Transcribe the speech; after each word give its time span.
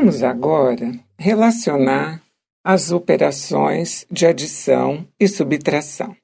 Vamos 0.00 0.22
agora 0.22 0.92
relacionar 1.18 2.22
as 2.64 2.92
operações 2.92 4.06
de 4.08 4.26
adição 4.26 5.04
e 5.18 5.26
subtração. 5.26 6.16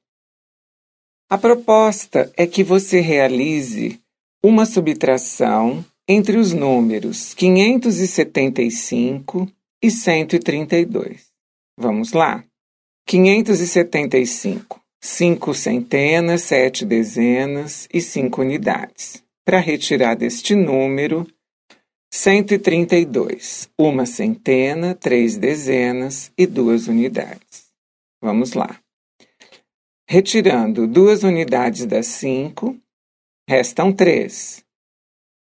A 1.29 1.37
proposta 1.37 2.31
é 2.37 2.47
que 2.47 2.63
você 2.63 3.01
realize 3.01 3.99
uma 4.41 4.65
subtração 4.65 5.83
entre 6.07 6.37
os 6.37 6.53
números 6.53 7.33
575 7.33 9.45
e 9.83 9.91
132. 9.91 11.25
Vamos 11.77 12.13
lá. 12.13 12.45
575. 13.05 14.81
Cinco 15.01 15.53
centenas, 15.53 16.43
sete 16.43 16.85
dezenas 16.85 17.89
e 17.93 17.99
cinco 17.99 18.39
unidades. 18.39 19.21
Para 19.43 19.59
retirar 19.59 20.15
deste 20.15 20.55
número, 20.55 21.27
132. 22.17 23.69
Uma 23.77 24.05
centena, 24.05 24.95
três 24.95 25.35
dezenas 25.35 26.31
e 26.37 26.47
duas 26.47 26.87
unidades. 26.87 27.73
Vamos 28.21 28.53
lá. 28.53 28.79
Retirando 30.07 30.87
duas 30.87 31.23
unidades 31.23 31.85
das 31.85 32.07
cinco, 32.07 32.79
restam 33.47 33.91
três. 33.91 34.63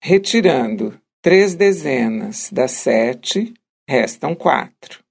Retirando 0.04 1.00
três 1.22 1.56
dezenas 1.56 2.50
das 2.52 2.72
sete, 2.72 3.54
restam 3.88 4.36
quatro. 4.36 5.02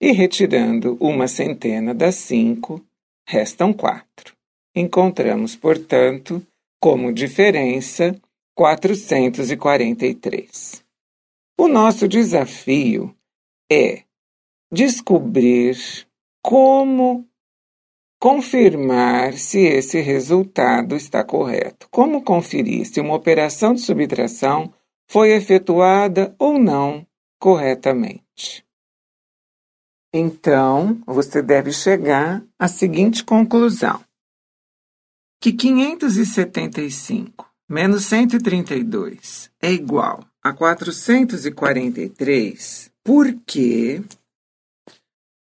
E 0.00 0.10
retirando 0.10 0.96
uma 1.00 1.28
centena 1.28 1.94
das 1.94 2.16
cinco, 2.16 2.84
restam 3.24 3.72
quatro. 3.72 4.34
Encontramos, 4.74 5.54
portanto, 5.54 6.44
como 6.80 7.12
diferença 7.12 8.20
443. 8.56 10.83
O 11.56 11.68
nosso 11.68 12.08
desafio 12.08 13.16
é 13.70 14.04
descobrir 14.72 15.76
como 16.42 17.28
confirmar 18.20 19.34
se 19.34 19.60
esse 19.60 20.00
resultado 20.00 20.96
está 20.96 21.22
correto. 21.22 21.88
Como 21.90 22.24
conferir 22.24 22.86
se 22.86 23.00
uma 23.00 23.14
operação 23.14 23.74
de 23.74 23.82
subtração 23.82 24.72
foi 25.06 25.30
efetuada 25.32 26.34
ou 26.38 26.58
não 26.58 27.06
corretamente. 27.38 28.66
Então, 30.12 31.00
você 31.06 31.42
deve 31.42 31.70
chegar 31.72 32.44
à 32.58 32.66
seguinte 32.66 33.22
conclusão: 33.22 34.02
que 35.40 35.52
575 35.52 37.48
menos 37.68 38.06
132 38.06 39.50
é 39.60 39.70
igual 39.70 40.20
a 40.44 40.52
443, 40.52 42.92
porque 43.02 44.02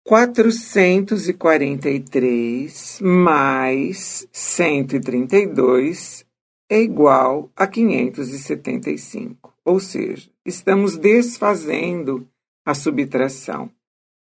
443 0.04 3.00
mais 3.00 4.28
132 4.32 6.26
é 6.68 6.82
igual 6.82 7.52
a 7.56 7.68
575. 7.68 9.54
Ou 9.64 9.80
seja, 9.80 10.28
estamos 10.44 10.98
desfazendo 10.98 12.28
a 12.66 12.74
subtração. 12.74 13.70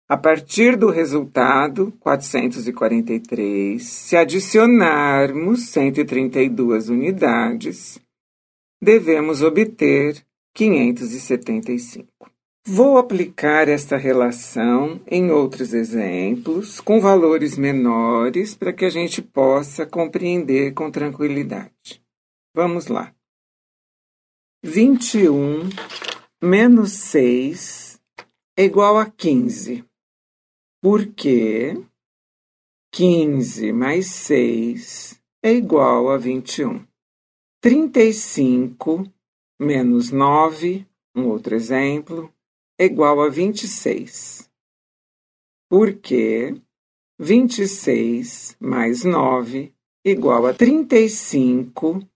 A 0.09 0.17
partir 0.17 0.75
do 0.77 0.89
resultado, 0.89 1.93
443, 2.01 3.83
se 3.83 4.17
adicionarmos 4.17 5.69
132 5.69 6.89
unidades, 6.89 8.01
devemos 8.81 9.43
obter 9.43 10.25
575. 10.57 12.09
Vou 12.67 12.99
aplicar 12.99 13.69
esta 13.69 13.97
relação 13.97 15.00
em 15.06 15.31
outros 15.31 15.72
exemplos, 15.72 16.81
com 16.81 17.00
valores 17.00 17.56
menores, 17.56 18.56
para 18.56 18.72
que 18.72 18.84
a 18.84 18.91
gente 18.91 19.22
possa 19.22 19.87
compreender 19.87 20.75
com 20.75 20.91
tranquilidade. 20.91 22.03
Vamos 22.55 22.89
lá. 22.89 23.15
21 24.65 25.69
menos 26.43 26.93
6 26.93 28.00
é 28.56 28.65
igual 28.65 28.99
a 28.99 29.06
15 29.06 29.84
porque 30.83 31.75
15 32.93 33.72
mais 33.72 34.06
6 34.06 35.21
é 35.43 35.53
igual 35.53 36.11
a 36.11 36.16
21. 36.16 36.87
35 37.61 39.05
menos 39.59 40.11
9, 40.11 40.87
um 41.15 41.27
outro 41.27 41.55
exemplo, 41.55 42.33
igual 42.78 43.21
a 43.22 43.28
26. 43.28 44.49
Porque 45.69 46.55
26 47.19 48.56
mais 48.61 49.05
9 49.05 49.72
igual 50.05 50.47
a 50.47 50.55
35. 50.55 52.06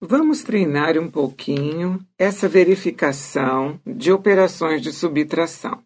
Vamos 0.00 0.42
treinar 0.42 0.98
um 0.98 1.10
pouquinho 1.10 2.04
essa 2.18 2.48
verificação 2.48 3.78
de 3.86 4.10
operações 4.10 4.80
de 4.80 4.92
subtração. 4.92 5.84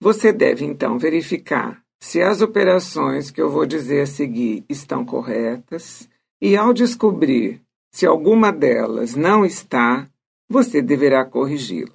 Você 0.00 0.32
deve 0.32 0.64
então 0.64 0.98
verificar 0.98 1.84
se 2.00 2.22
as 2.22 2.40
operações 2.40 3.30
que 3.30 3.40
eu 3.40 3.50
vou 3.50 3.66
dizer 3.66 4.02
a 4.02 4.06
seguir 4.06 4.64
estão 4.68 5.04
corretas 5.04 6.08
e, 6.40 6.56
ao 6.56 6.72
descobrir 6.72 7.62
se 7.92 8.06
alguma 8.06 8.50
delas 8.50 9.14
não 9.14 9.44
está, 9.44 10.08
você 10.48 10.82
deverá 10.82 11.24
corrigi-la. 11.24 11.94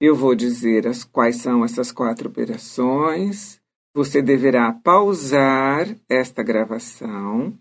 Eu 0.00 0.16
vou 0.16 0.34
dizer 0.34 0.86
as 0.86 1.04
quais 1.04 1.36
são 1.36 1.64
essas 1.64 1.92
quatro 1.92 2.28
operações. 2.28 3.60
Você 3.94 4.20
deverá 4.20 4.72
pausar 4.72 5.86
esta 6.08 6.42
gravação, 6.42 7.56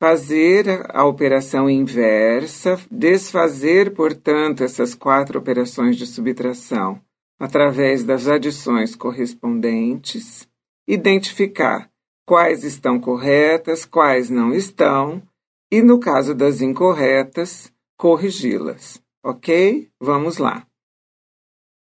fazer 0.00 0.66
a 0.88 1.04
operação 1.04 1.68
inversa, 1.68 2.80
desfazer, 2.90 3.92
portanto, 3.92 4.62
essas 4.62 4.94
quatro 4.94 5.38
operações 5.38 5.96
de 5.96 6.06
subtração 6.06 7.00
através 7.38 8.04
das 8.04 8.28
adições 8.28 8.94
correspondentes, 8.94 10.48
identificar 10.88 11.90
quais 12.26 12.64
estão 12.64 12.98
corretas, 12.98 13.84
quais 13.84 14.30
não 14.30 14.54
estão, 14.54 15.22
e 15.70 15.82
no 15.82 15.98
caso 15.98 16.34
das 16.34 16.60
incorretas, 16.60 17.72
corrigi-las. 17.98 19.03
Ok? 19.26 19.90
Vamos 19.98 20.36
lá. 20.36 20.70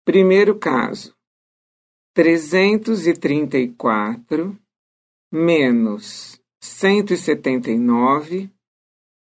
Primeiro 0.05 0.57
caso: 0.57 1.13
334 2.13 4.57
menos 5.29 6.41
179 6.61 8.49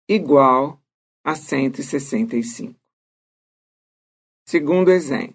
igual 0.08 0.80
a 1.24 1.34
165. 1.34 2.78
Segundo 4.46 4.92
exemplo. 4.92 5.34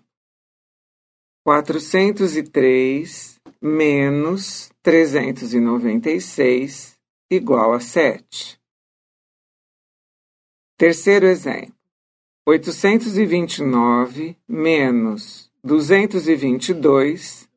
403 1.44 3.38
menos 3.60 4.72
396 4.82 6.98
igual 7.30 7.74
a 7.74 7.82
7. 7.82 8.58
Terceiro 10.78 11.28
exemplo. 11.28 11.81
829 12.52 14.38
menos 14.48 15.52
222 15.64 17.48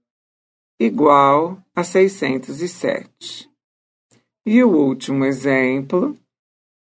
igual 0.78 1.59
a 1.75 1.82
607. 1.82 3.50
E 4.47 4.62
o 4.62 4.69
último 4.69 5.25
exemplo, 5.25 6.17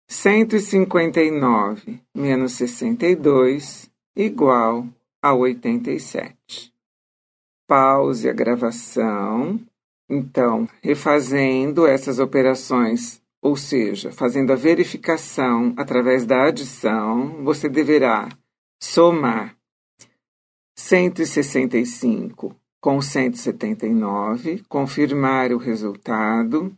159 0.06 2.00
menos 2.14 2.52
62 2.52 3.90
igual 4.16 4.86
a 5.20 5.34
87 5.34 6.72
pause 7.68 8.28
a 8.28 8.32
gravação. 8.32 9.60
Então, 10.08 10.66
refazendo 10.82 11.86
essas 11.86 12.18
operações, 12.18 13.20
ou 13.40 13.56
seja, 13.56 14.10
fazendo 14.10 14.52
a 14.52 14.56
verificação 14.56 15.72
através 15.76 16.26
da 16.26 16.46
adição, 16.46 17.44
você 17.44 17.68
deverá 17.68 18.28
somar 18.80 19.56
165 20.76 22.56
com 22.80 23.02
179, 23.02 24.62
confirmar 24.68 25.52
o 25.52 25.58
resultado, 25.58 26.76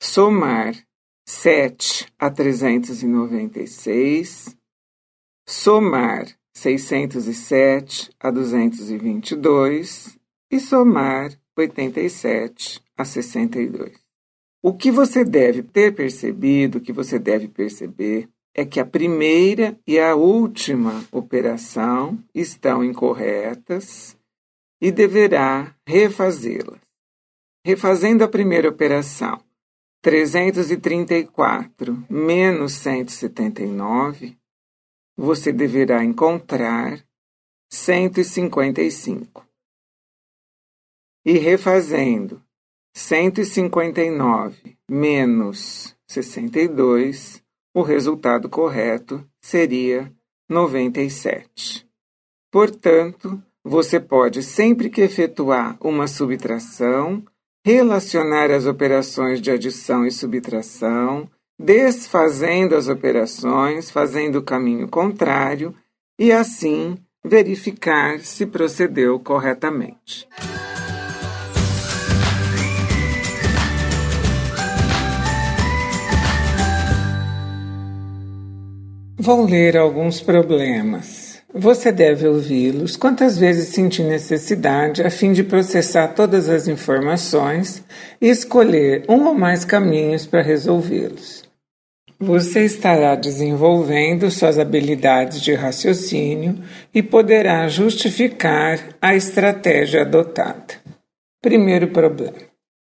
somar 0.00 0.74
7 1.26 2.10
a 2.18 2.30
396, 2.30 4.56
somar 5.46 6.26
607 6.54 8.10
a 8.18 8.30
222 8.30 10.18
e 10.50 10.58
somar 10.58 11.38
87 11.56 12.82
a 12.96 13.04
62. 13.04 14.09
O 14.62 14.74
que 14.74 14.90
você 14.90 15.24
deve 15.24 15.62
ter 15.62 15.94
percebido, 15.94 16.78
o 16.78 16.80
que 16.80 16.92
você 16.92 17.18
deve 17.18 17.48
perceber, 17.48 18.28
é 18.54 18.64
que 18.64 18.78
a 18.78 18.84
primeira 18.84 19.78
e 19.86 19.98
a 19.98 20.14
última 20.14 21.02
operação 21.10 22.22
estão 22.34 22.84
incorretas 22.84 24.18
e 24.80 24.92
deverá 24.92 25.74
refazê-las. 25.86 26.78
Refazendo 27.64 28.22
a 28.22 28.28
primeira 28.28 28.68
operação, 28.68 29.42
334 30.02 32.06
menos 32.10 32.72
179, 32.72 34.36
você 35.16 35.52
deverá 35.52 36.04
encontrar 36.04 37.02
155. 37.70 39.46
E 41.24 41.34
refazendo 41.34 42.42
159 42.94 44.76
menos 44.88 45.94
62, 46.08 47.42
o 47.74 47.82
resultado 47.82 48.48
correto 48.48 49.24
seria 49.40 50.12
97. 50.48 51.86
Portanto, 52.50 53.40
você 53.64 54.00
pode, 54.00 54.42
sempre 54.42 54.90
que 54.90 55.00
efetuar 55.00 55.76
uma 55.80 56.08
subtração, 56.08 57.22
relacionar 57.64 58.50
as 58.50 58.66
operações 58.66 59.40
de 59.40 59.50
adição 59.50 60.04
e 60.04 60.10
subtração, 60.10 61.30
desfazendo 61.58 62.74
as 62.74 62.88
operações, 62.88 63.90
fazendo 63.90 64.36
o 64.36 64.42
caminho 64.42 64.88
contrário 64.88 65.74
e 66.18 66.32
assim 66.32 66.96
verificar 67.24 68.18
se 68.20 68.46
procedeu 68.46 69.20
corretamente. 69.20 70.26
Vou 79.22 79.44
ler 79.44 79.76
alguns 79.76 80.18
problemas. 80.22 81.42
Você 81.52 81.92
deve 81.92 82.26
ouvi-los 82.26 82.96
quantas 82.96 83.36
vezes 83.36 83.68
sentir 83.68 84.02
necessidade 84.02 85.02
a 85.02 85.10
fim 85.10 85.34
de 85.34 85.44
processar 85.44 86.08
todas 86.14 86.48
as 86.48 86.66
informações 86.66 87.84
e 88.18 88.30
escolher 88.30 89.04
um 89.10 89.26
ou 89.26 89.34
mais 89.34 89.62
caminhos 89.62 90.24
para 90.24 90.40
resolvê-los. 90.40 91.44
Você 92.18 92.64
estará 92.64 93.14
desenvolvendo 93.14 94.30
suas 94.30 94.58
habilidades 94.58 95.42
de 95.42 95.52
raciocínio 95.52 96.58
e 96.94 97.02
poderá 97.02 97.68
justificar 97.68 98.96
a 99.02 99.14
estratégia 99.14 100.00
adotada. 100.00 100.80
Primeiro 101.42 101.88
problema. 101.88 102.38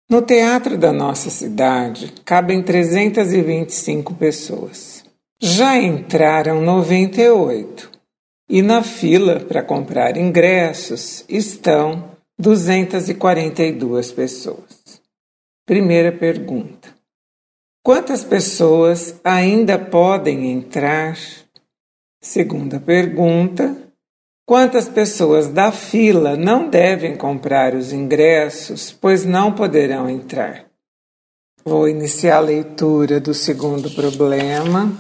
No 0.09 0.23
teatro 0.23 0.79
da 0.79 0.93
nossa 0.93 1.31
cidade 1.31 2.13
cabem 2.25 2.63
325 2.63 4.15
pessoas. 4.15 5.02
Já 5.45 5.77
entraram 5.77 6.61
98 6.63 7.91
e 8.49 8.63
na 8.63 8.81
fila 8.81 9.41
para 9.41 9.61
comprar 9.61 10.17
ingressos 10.17 11.25
estão 11.29 12.13
242 12.39 14.13
pessoas. 14.13 15.03
Primeira 15.67 16.13
pergunta: 16.13 16.91
Quantas 17.85 18.23
pessoas 18.23 19.19
ainda 19.25 19.81
podem 19.81 20.53
entrar? 20.53 21.19
Segunda 22.23 22.79
pergunta: 22.79 23.77
Quantas 24.47 24.89
pessoas 24.89 25.49
da 25.49 25.73
fila 25.73 26.37
não 26.37 26.71
devem 26.71 27.17
comprar 27.17 27.75
os 27.75 27.93
ingressos, 27.93 28.93
pois 28.93 29.25
não 29.25 29.53
poderão 29.53 30.09
entrar? 30.09 30.67
Vou 31.65 31.89
iniciar 31.89 32.37
a 32.37 32.41
leitura 32.41 33.19
do 33.19 33.35
segundo 33.35 33.91
problema. 33.91 34.97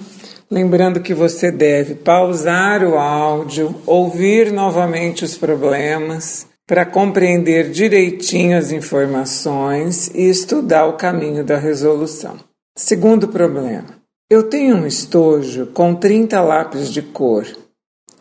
Lembrando 0.53 1.01
que 1.01 1.15
você 1.15 1.51
deve 1.51 1.95
pausar 1.95 2.85
o 2.85 2.99
áudio, 2.99 3.75
ouvir 3.87 4.53
novamente 4.53 5.25
os 5.25 5.35
problemas 5.35 6.47
para 6.67 6.85
compreender 6.85 7.71
direitinho 7.71 8.59
as 8.59 8.71
informações 8.71 10.09
e 10.15 10.29
estudar 10.29 10.85
o 10.85 10.99
caminho 10.99 11.43
da 11.43 11.57
resolução. 11.57 12.37
Segundo 12.77 13.29
problema: 13.29 13.87
eu 14.31 14.43
tenho 14.43 14.77
um 14.77 14.87
estojo 14.87 15.69
com 15.69 15.95
30 15.95 16.39
lápis 16.43 16.93
de 16.93 17.01
cor 17.01 17.47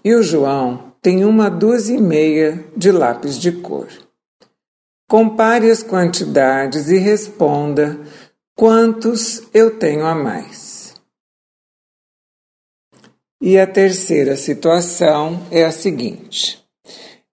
e 0.01 0.15
o 0.15 0.23
João 0.23 0.93
tem 1.01 1.25
uma 1.25 1.49
dúzia 1.49 1.97
e 1.97 2.01
meia 2.01 2.63
de 2.77 2.93
lápis 2.93 3.37
de 3.37 3.51
cor. 3.51 3.89
Compare 5.05 5.69
as 5.69 5.83
quantidades 5.83 6.87
e 6.87 6.97
responda 6.97 7.99
quantos 8.55 9.43
eu 9.53 9.71
tenho 9.71 10.05
a 10.05 10.15
mais. 10.15 10.70
E 13.43 13.57
a 13.57 13.65
terceira 13.65 14.35
situação 14.35 15.47
é 15.49 15.65
a 15.65 15.71
seguinte. 15.71 16.59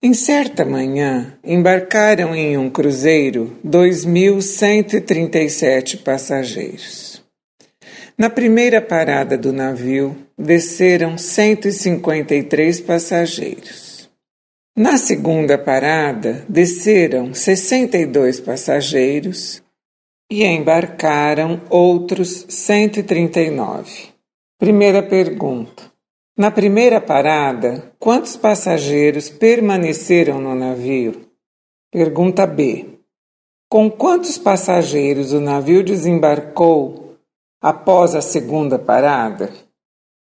Em 0.03 0.15
certa 0.15 0.65
manhã, 0.65 1.37
embarcaram 1.45 2.35
em 2.35 2.57
um 2.57 2.71
cruzeiro 2.71 3.55
2.137 3.63 6.03
passageiros. 6.03 7.23
Na 8.17 8.31
primeira 8.31 8.81
parada 8.81 9.37
do 9.37 9.53
navio, 9.53 10.17
desceram 10.39 11.19
153 11.19 12.81
passageiros. 12.81 14.09
Na 14.75 14.97
segunda 14.97 15.59
parada, 15.59 16.43
desceram 16.49 17.35
62 17.35 18.41
passageiros 18.41 19.63
e 20.33 20.43
embarcaram 20.43 21.61
outros 21.69 22.47
139. 22.49 24.09
Primeira 24.59 25.03
pergunta: 25.03 25.98
na 26.38 26.52
primeira 26.52 27.00
parada, 27.00 27.93
quantos 27.99 28.37
passageiros 28.37 29.29
permaneceram 29.29 30.40
no 30.40 30.55
navio? 30.55 31.26
Pergunta 31.90 32.46
B. 32.46 33.00
Com 33.69 33.90
quantos 33.90 34.38
passageiros 34.38 35.32
o 35.32 35.40
navio 35.40 35.82
desembarcou 35.82 37.17
após 37.61 38.14
a 38.14 38.20
segunda 38.20 38.79
parada? 38.79 39.50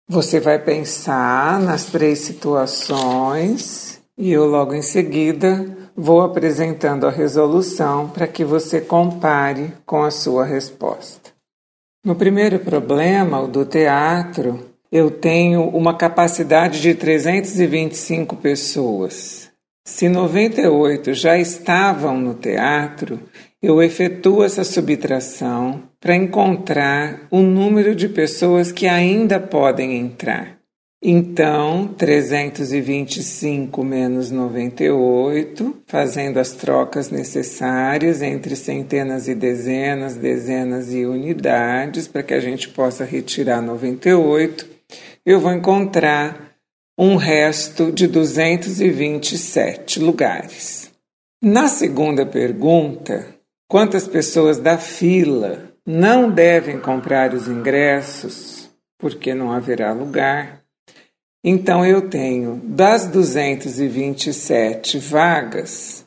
Você 0.08 0.38
vai 0.38 0.56
pensar 0.56 1.58
nas 1.58 1.86
três 1.86 2.20
situações 2.20 4.00
e 4.16 4.30
eu 4.30 4.46
logo 4.46 4.72
em 4.72 4.82
seguida 4.82 5.66
vou 5.96 6.20
apresentando 6.22 7.08
a 7.08 7.10
resolução 7.10 8.08
para 8.08 8.28
que 8.28 8.44
você 8.44 8.80
compare 8.80 9.72
com 9.84 10.04
a 10.04 10.12
sua 10.12 10.44
resposta. 10.44 11.32
No 12.04 12.14
primeiro 12.14 12.60
problema, 12.60 13.40
o 13.40 13.48
do 13.48 13.64
teatro, 13.64 14.73
eu 14.94 15.10
tenho 15.10 15.64
uma 15.70 15.92
capacidade 15.96 16.80
de 16.80 16.94
325 16.94 18.36
pessoas. 18.36 19.50
Se 19.84 20.08
98 20.08 21.12
já 21.14 21.36
estavam 21.36 22.16
no 22.16 22.34
teatro, 22.34 23.18
eu 23.60 23.82
efetuo 23.82 24.44
essa 24.44 24.62
subtração 24.62 25.82
para 26.00 26.14
encontrar 26.14 27.26
o 27.28 27.40
número 27.40 27.92
de 27.92 28.08
pessoas 28.08 28.70
que 28.70 28.86
ainda 28.86 29.40
podem 29.40 29.98
entrar. 29.98 30.58
Então, 31.02 31.88
325 31.98 33.82
menos 33.82 34.30
98, 34.30 35.76
fazendo 35.88 36.38
as 36.38 36.52
trocas 36.52 37.10
necessárias 37.10 38.22
entre 38.22 38.54
centenas 38.54 39.26
e 39.26 39.34
dezenas, 39.34 40.14
dezenas 40.14 40.94
e 40.94 41.04
unidades, 41.04 42.06
para 42.06 42.22
que 42.22 42.32
a 42.32 42.40
gente 42.40 42.68
possa 42.68 43.04
retirar 43.04 43.60
98, 43.60 44.73
eu 45.24 45.40
vou 45.40 45.52
encontrar 45.52 46.54
um 46.98 47.16
resto 47.16 47.90
de 47.90 48.06
227 48.06 49.98
lugares. 50.00 50.92
Na 51.42 51.68
segunda 51.68 52.24
pergunta, 52.24 53.34
quantas 53.68 54.06
pessoas 54.06 54.58
da 54.58 54.78
fila 54.78 55.72
não 55.86 56.30
devem 56.30 56.78
comprar 56.78 57.34
os 57.34 57.48
ingressos 57.48 58.70
porque 58.98 59.34
não 59.34 59.50
haverá 59.52 59.92
lugar? 59.92 60.62
Então 61.42 61.84
eu 61.84 62.08
tenho 62.08 62.60
das 62.64 63.06
227 63.08 64.98
vagas 64.98 66.06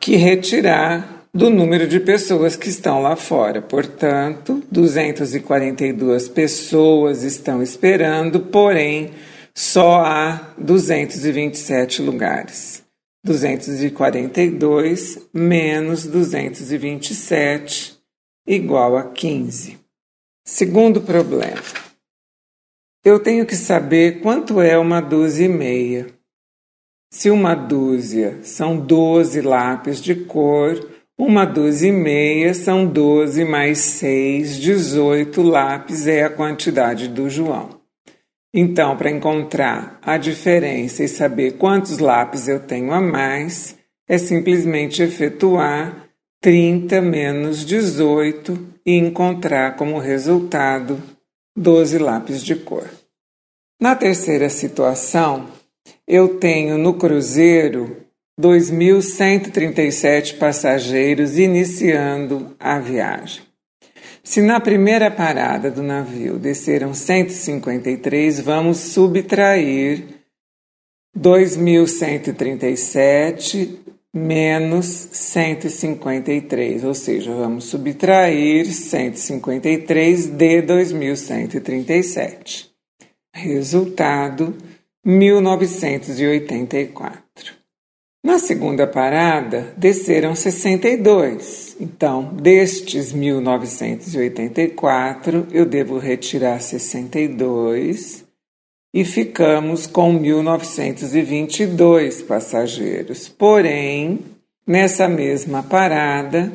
que 0.00 0.16
retirar 0.16 1.21
do 1.34 1.48
número 1.48 1.88
de 1.88 1.98
pessoas 1.98 2.56
que 2.56 2.68
estão 2.68 3.00
lá 3.00 3.16
fora. 3.16 3.62
Portanto, 3.62 4.62
242 4.70 6.28
pessoas 6.28 7.22
estão 7.22 7.62
esperando, 7.62 8.40
porém, 8.40 9.12
só 9.54 10.04
há 10.04 10.52
227 10.58 12.02
lugares. 12.02 12.82
242 13.24 15.28
menos 15.32 16.04
227 16.04 17.96
igual 18.46 18.96
a 18.96 19.04
15. 19.04 19.78
Segundo 20.44 21.00
problema. 21.00 21.62
Eu 23.04 23.20
tenho 23.20 23.46
que 23.46 23.56
saber 23.56 24.20
quanto 24.20 24.60
é 24.60 24.76
uma 24.76 25.00
dúzia 25.00 25.46
e 25.46 25.48
meia. 25.48 26.08
Se 27.12 27.30
uma 27.30 27.54
dúzia 27.54 28.40
são 28.42 28.76
12 28.76 29.40
lápis 29.40 30.00
de 30.00 30.16
cor, 30.16 30.84
uma 31.24 31.44
dúzia 31.44 31.88
e 31.88 31.92
meia 31.92 32.52
são 32.52 32.84
doze 32.84 33.44
mais 33.44 33.78
seis, 33.78 34.56
dezoito 34.58 35.40
lápis 35.40 36.08
é 36.08 36.24
a 36.24 36.28
quantidade 36.28 37.06
do 37.06 37.30
João. 37.30 37.80
Então, 38.52 38.96
para 38.96 39.08
encontrar 39.08 40.00
a 40.02 40.18
diferença 40.18 41.04
e 41.04 41.08
saber 41.08 41.52
quantos 41.52 41.98
lápis 41.98 42.48
eu 42.48 42.58
tenho 42.58 42.90
a 42.90 43.00
mais, 43.00 43.78
é 44.08 44.18
simplesmente 44.18 45.00
efetuar 45.00 46.08
30 46.40 47.00
menos 47.00 47.64
18 47.64 48.58
e 48.84 48.96
encontrar 48.96 49.76
como 49.76 50.00
resultado 50.00 51.00
12 51.56 51.98
lápis 51.98 52.42
de 52.42 52.56
cor. 52.56 52.90
Na 53.80 53.94
terceira 53.94 54.48
situação, 54.48 55.46
eu 56.04 56.40
tenho 56.40 56.76
no 56.76 56.94
cruzeiro 56.94 57.98
2.137 58.42 60.36
passageiros 60.36 61.38
iniciando 61.38 62.56
a 62.58 62.80
viagem. 62.80 63.42
Se 64.24 64.42
na 64.42 64.58
primeira 64.58 65.08
parada 65.10 65.70
do 65.70 65.82
navio 65.82 66.38
desceram 66.38 66.92
153, 66.92 68.40
vamos 68.40 68.78
subtrair 68.78 70.04
2.137 71.16 73.78
menos 74.14 75.08
153, 75.12 76.84
ou 76.84 76.92
seja, 76.94 77.34
vamos 77.34 77.64
subtrair 77.64 78.66
153 78.66 80.26
de 80.26 80.62
2.137. 80.62 82.66
Resultado: 83.34 84.54
1984. 85.04 87.21
Na 88.24 88.38
segunda 88.38 88.86
parada, 88.86 89.74
desceram 89.76 90.36
62. 90.36 91.76
Então, 91.80 92.32
destes 92.34 93.12
1984, 93.12 95.48
eu 95.50 95.66
devo 95.66 95.98
retirar 95.98 96.60
62 96.60 98.24
e 98.94 99.04
ficamos 99.04 99.88
com 99.88 100.12
1922 100.12 102.22
passageiros. 102.22 103.28
Porém, 103.28 104.20
nessa 104.64 105.08
mesma 105.08 105.64
parada, 105.64 106.52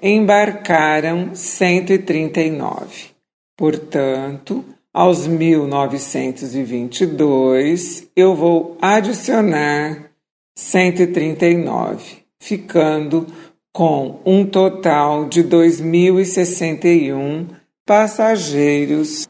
embarcaram 0.00 1.34
139. 1.34 3.06
Portanto, 3.56 4.64
aos 4.94 5.26
1922, 5.26 8.06
eu 8.14 8.36
vou 8.36 8.78
adicionar 8.80 10.07
139, 10.58 12.26
ficando 12.40 13.26
com 13.72 14.20
um 14.26 14.44
total 14.44 15.26
de 15.26 15.44
2.061 15.44 17.46
passageiros 17.86 19.28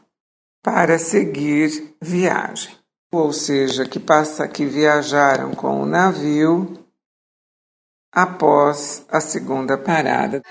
para 0.63 0.97
seguir 0.97 1.93
viagem. 2.01 2.73
Ou 3.13 3.31
seja, 3.31 3.85
que 3.85 3.99
passa 3.99 4.47
que 4.47 4.65
viajaram 4.65 5.51
com 5.51 5.83
o 5.83 5.85
navio 5.85 6.79
após 8.11 9.05
a 9.07 9.21
segunda 9.21 9.77
parada. 9.77 10.41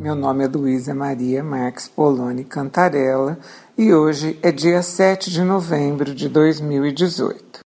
Meu 0.00 0.14
nome 0.14 0.42
é 0.42 0.48
Luísa 0.48 0.94
Maria 0.94 1.44
Marques 1.44 1.86
Poloni 1.86 2.42
Cantarella 2.42 3.38
e 3.76 3.92
hoje 3.92 4.38
é 4.42 4.50
dia 4.50 4.80
7 4.80 5.30
de 5.30 5.42
novembro 5.42 6.14
de 6.14 6.26
2018. 6.26 7.50